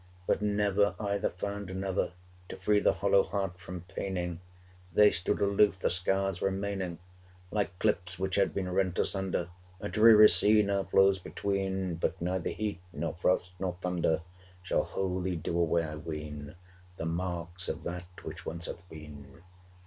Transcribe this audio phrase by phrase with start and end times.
[0.25, 2.13] But never either found another
[2.49, 4.37] To free the hollow heart from paining
[4.95, 6.97] 420 They stood aloof, the scars remaining,
[7.51, 12.49] Like cliffs which had been rent asunder; A dreary sea now flows between; But neither
[12.49, 14.23] heat, nor frost, nor thunder,
[14.63, 16.55] Shall wholly do away, I ween,
[16.97, 19.43] 425 The marks of that which once hath been.